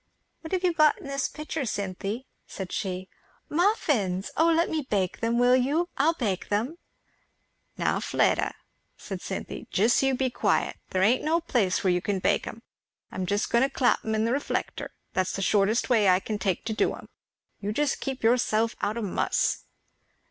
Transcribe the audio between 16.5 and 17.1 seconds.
to do 'em.